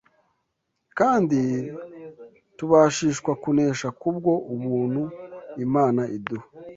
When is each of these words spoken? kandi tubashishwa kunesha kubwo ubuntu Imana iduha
kandi 0.97 1.39
tubashishwa 2.57 3.31
kunesha 3.43 3.87
kubwo 4.01 4.31
ubuntu 4.53 5.03
Imana 5.65 6.01
iduha 6.17 6.45